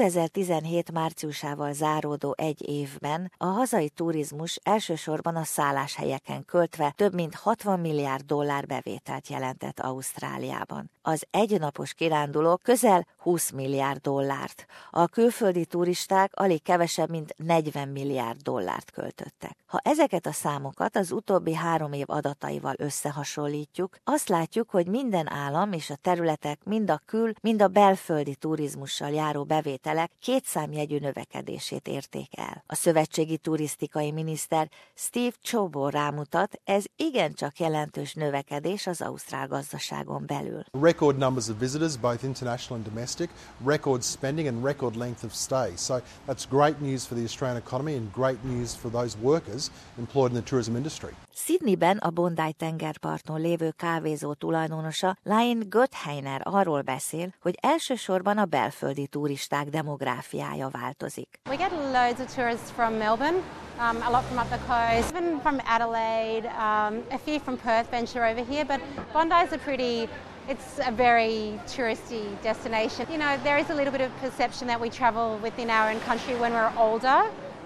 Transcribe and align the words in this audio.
2017 0.00 0.92
márciusával 0.92 1.72
záródó 1.72 2.34
egy 2.38 2.68
évben 2.68 3.32
a 3.36 3.44
hazai 3.44 3.88
turizmus 3.88 4.58
elsősorban 4.62 5.36
a 5.36 5.44
szálláshelyeken 5.44 6.44
költve 6.44 6.92
több 6.96 7.14
mint 7.14 7.34
60 7.34 7.80
milliárd 7.80 8.24
dollár 8.24 8.66
bevételt 8.66 9.28
jelentett 9.28 9.80
Ausztráliában. 9.80 10.90
Az 11.02 11.26
egynapos 11.30 11.94
kirándulók 11.94 12.62
közel 12.62 13.06
20 13.18 13.50
milliárd 13.50 14.00
dollárt, 14.00 14.66
a 14.90 15.06
külföldi 15.06 15.64
turisták 15.66 16.30
alig 16.34 16.62
kevesebb, 16.62 17.10
mint 17.10 17.34
40 17.36 17.88
milliárd 17.88 18.40
dollárt 18.40 18.90
költöttek. 18.90 19.56
Ha 19.66 19.80
ezeket 19.82 20.26
a 20.26 20.32
számokat 20.32 20.96
az 20.96 21.12
utóbbi 21.12 21.54
három 21.54 21.92
év 21.92 22.10
adataival 22.10 22.74
összehasonlítjuk, 22.78 23.96
azt 24.04 24.28
látjuk, 24.28 24.70
hogy 24.70 24.86
minden 24.86 25.32
állam 25.32 25.72
és 25.72 25.90
a 25.90 25.96
területek 26.02 26.64
mind 26.64 26.90
a 26.90 27.00
kül, 27.06 27.32
mind 27.40 27.62
a 27.62 27.68
belföldi 27.68 28.34
turizmussal 28.34 29.10
járó 29.10 29.44
bevételek 29.90 30.10
kétszámjegyű 30.20 30.98
növekedését 30.98 31.88
érték 31.88 32.38
el. 32.38 32.64
A 32.66 32.74
szövetségi 32.74 33.36
turisztikai 33.36 34.12
miniszter 34.12 34.70
Steve 34.94 35.34
Chobo 35.42 35.88
rámutat, 35.88 36.60
ez 36.64 36.84
igencsak 36.96 37.58
jelentős 37.58 38.14
növekedés 38.14 38.86
az 38.86 39.00
ausztrál 39.00 39.46
gazdaságon 39.46 40.24
belül. 40.26 40.62
Record 40.80 41.18
numbers 41.18 41.48
of 41.48 41.58
visitors, 41.58 41.96
both 41.96 42.24
international 42.24 42.82
and 42.82 42.94
domestic, 42.94 43.30
record 43.64 44.02
spending 44.02 44.48
and 44.48 44.64
record 44.64 44.96
length 44.96 45.24
of 45.24 45.32
stay. 45.32 45.72
So 45.76 46.00
that's 46.26 46.48
great 46.48 46.80
news 46.80 47.06
for 47.06 47.16
the 47.16 47.24
Australian 47.24 47.62
economy 47.66 47.96
and 47.96 48.12
great 48.12 48.44
news 48.44 48.74
for 48.74 48.90
those 48.90 49.16
workers 49.22 49.70
employed 49.98 50.30
in 50.30 50.36
the 50.42 50.48
tourism 50.50 50.76
industry. 50.76 51.14
Sydneyben 51.44 51.96
a 51.96 52.10
Bondi 52.10 52.52
tengerparton 52.52 53.40
lévő 53.40 53.70
kávézó 53.70 54.32
tulajdonosa 54.32 55.16
Lion 55.22 55.62
Gottheiner 55.68 56.40
arról 56.44 56.82
beszél, 56.82 57.34
hogy 57.42 57.58
elsősorban 57.60 58.38
a 58.38 58.44
belföldi 58.44 59.06
turisták 59.06 59.68
demográfiája 59.68 60.68
változik. 60.68 61.40
We 61.48 61.56
get 61.56 61.70
loads 61.70 62.20
of 62.20 62.34
tourists 62.34 62.70
from 62.70 62.92
Melbourne, 62.92 63.38
um, 63.78 64.02
a 64.06 64.10
lot 64.10 64.24
from 64.24 64.38
up 64.38 64.48
the 64.48 64.58
coast, 64.66 65.10
even 65.10 65.40
from 65.40 65.58
Adelaide, 65.64 66.44
um, 66.44 67.02
a 67.10 67.18
few 67.24 67.38
from 67.38 67.56
Perth 67.56 67.90
venture 67.90 68.30
over 68.30 68.44
here, 68.50 68.64
but 68.64 68.80
Bondi 69.12 69.34
is 69.46 69.52
a 69.52 69.58
pretty 69.58 70.08
it's 70.48 70.78
a 70.86 70.92
very 70.92 71.58
touristy 71.66 72.24
destination. 72.42 73.06
You 73.12 73.18
know, 73.18 73.36
there 73.42 73.58
is 73.58 73.70
a 73.70 73.74
little 73.74 73.92
bit 73.92 74.00
of 74.00 74.10
perception 74.20 74.66
that 74.66 74.80
we 74.80 74.88
travel 74.90 75.38
within 75.42 75.70
our 75.70 75.90
own 75.90 76.00
country 76.00 76.34
when 76.34 76.52
we're 76.52 76.72
older, 76.76 77.22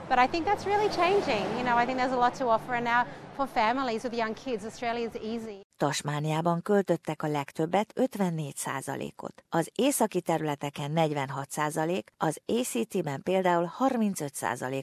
but 0.09 0.19
I 0.19 0.27
think 0.27 0.45
that's 0.45 0.67
really 0.67 0.89
changing. 0.89 1.45
You 1.59 1.65
know, 1.65 1.77
I 1.83 1.87
think 1.87 1.99
there's 1.99 2.13
a 2.13 2.23
lot 2.27 2.35
to 2.35 2.45
offer, 2.47 2.75
and 2.75 2.85
now 2.85 3.07
for 3.35 3.47
families 3.47 4.03
with 4.03 4.17
young 4.17 4.35
kids, 4.45 4.65
Australia 4.65 5.09
is 5.13 5.15
easy. 5.15 5.61
Tasmániában 5.77 6.63
költöttek 6.63 7.23
a 7.23 7.27
legtöbbet 7.27 7.93
54 7.95 8.55
ot 9.17 9.45
az 9.49 9.71
északi 9.75 10.21
területeken 10.21 10.93
46% 10.95 12.03
az 12.17 12.41
ACT-ben 12.47 13.23
például 13.23 13.65
35 13.65 14.33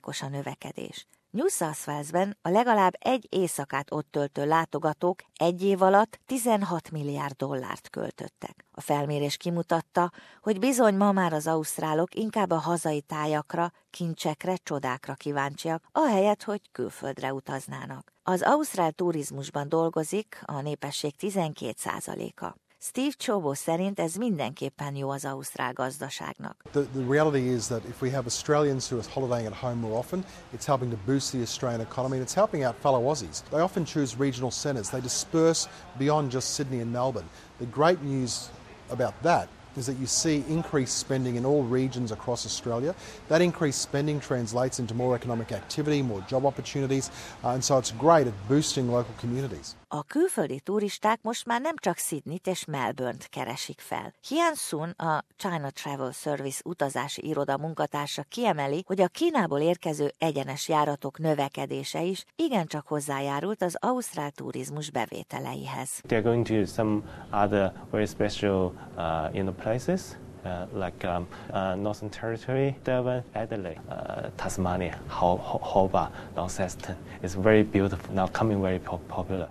os 0.02 0.22
a 0.22 0.28
növekedés. 0.28 1.08
New 1.32 1.48
South 1.48 1.88
Walesben 1.88 2.38
a 2.42 2.50
legalább 2.50 2.94
egy 3.00 3.28
éjszakát 3.30 3.92
ott 3.92 4.12
töltő 4.12 4.46
látogatók 4.46 5.24
egy 5.36 5.64
év 5.64 5.82
alatt 5.82 6.20
16 6.26 6.92
milliárd 6.92 7.36
dollárt 7.36 7.90
költöttek. 7.90 8.66
A 8.72 8.82
felmérés 8.82 9.38
kimutatta, 9.38 10.12
hogy 10.42 10.60
bizony 10.60 10.96
ma 10.96 11.12
már 11.12 11.34
az 11.34 11.48
ausztrálok 11.48 12.16
inkább 12.16 12.52
a 12.52 12.60
hazai 12.60 13.02
tájakra, 13.02 13.72
kincsekre, 13.90 14.56
csodákra 14.56 15.14
kíváncsiak, 15.14 15.84
ahelyett, 15.92 16.44
hogy 16.44 16.62
külföldre 16.72 17.34
utaznának. 17.34 18.14
Az 18.24 18.42
ausztrál 18.42 18.92
turizmusban 18.92 19.70
dolgozik 19.70 20.42
a 20.46 20.62
népesség 20.62 21.16
12 21.16 21.74
a 22.06 22.56
Steve 22.84 23.14
Chobo 23.18 23.54
szerint 23.54 24.00
ez 24.00 24.16
mindenképpen 24.16 24.96
jó 24.96 25.10
az 25.10 25.26
ausztrál 25.26 25.74
gazdaságnak. 25.74 26.56
The, 26.72 26.82
the 26.82 27.06
reality 27.10 27.54
is 27.56 27.66
that 27.66 27.84
if 27.86 28.02
we 28.02 28.10
have 28.10 28.26
Australians 28.26 28.90
who 28.90 29.00
are 29.00 29.08
holidaying 29.14 29.48
at 29.48 29.54
home 29.54 29.76
more 29.76 29.98
often, 29.98 30.26
it's 30.54 30.66
helping 30.66 30.92
to 30.92 30.98
boost 31.06 31.32
the 31.32 31.42
Australian 31.42 31.82
economy 31.82 32.16
and 32.18 32.24
it's 32.24 32.36
helping 32.36 32.64
out 32.64 32.76
fellow 32.82 33.12
Aussies. 33.12 33.44
They 33.50 33.62
often 33.62 33.86
choose 33.86 34.20
regional 34.20 34.52
centres. 34.52 34.90
They 34.90 35.02
disperse 35.02 35.68
beyond 35.98 36.32
just 36.32 36.56
Sydney 36.56 36.82
and 36.82 36.92
Melbourne. 36.92 37.30
The 37.60 37.68
great 37.68 38.02
news 38.02 38.50
about 38.90 39.14
that 39.22 39.48
is 39.78 39.86
that 39.86 40.00
you 40.00 40.08
see 40.08 40.44
increased 40.50 40.98
spending 40.98 41.36
in 41.36 41.46
all 41.46 41.64
regions 41.64 42.12
across 42.12 42.46
Australia. 42.46 42.96
That 43.28 43.42
increased 43.42 43.82
spending 43.82 44.20
translates 44.20 44.80
into 44.80 44.96
more 44.96 45.16
economic 45.16 45.52
activity, 45.52 46.02
more 46.02 46.22
job 46.22 46.46
opportunities, 46.46 47.12
uh, 47.44 47.50
and 47.50 47.64
so 47.64 47.78
it's 47.78 47.92
great 47.92 48.28
at 48.28 48.34
boosting 48.48 48.92
local 48.92 49.14
communities. 49.20 49.76
A 49.94 50.04
külföldi 50.04 50.60
turisták 50.60 51.20
most 51.22 51.46
már 51.46 51.62
nem 51.62 51.76
csak 51.78 51.98
Sydney-t 51.98 52.48
és 52.48 52.66
Melbourne-t 52.66 53.28
keresik 53.30 53.80
fel. 53.80 54.14
Hian 54.28 54.56
Sun, 54.56 54.90
a 54.90 55.24
China 55.38 55.70
Travel 55.70 56.12
Service 56.12 56.62
utazási 56.66 57.28
iroda 57.28 57.58
munkatársa 57.58 58.24
kiemeli, 58.30 58.84
hogy 58.88 59.02
a 59.02 59.08
Kínából 59.08 59.60
érkező 59.60 60.12
egyenes 60.18 60.68
járatok 60.68 61.20
növekedése 61.20 62.02
is 62.02 62.26
igencsak 62.36 62.88
hozzájárult 62.88 63.62
az 63.62 63.78
ausztrál 63.80 64.32
turizmus 64.32 64.92
bevételeihez. 64.92 65.90
They're 66.08 66.24
going 66.24 66.48
to 66.48 66.66
some 66.66 67.02
other 67.44 67.74
very 67.90 68.06
special 68.06 68.74
uh, 68.98 69.36
you 69.36 69.44
know, 69.44 69.54
places. 69.54 70.02
Uh, 70.44 70.66
like 70.74 71.08
um, 71.08 71.28
uh, 71.54 71.76
Northern 71.76 72.10
Territory, 72.10 72.76
Devon, 72.84 73.24
Adelaide, 73.36 73.80
uh, 73.90 74.30
Tasmania, 74.36 74.98
Hobart, 75.08 76.12
Launceston. 76.36 76.96
It's 77.22 77.36
very 77.36 77.62
beautiful 77.64 78.16
now, 78.16 78.26
coming 78.26 78.60
very 78.60 78.80
po 78.80 78.98
popular. 79.08 79.48